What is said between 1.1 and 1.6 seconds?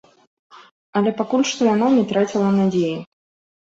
пакуль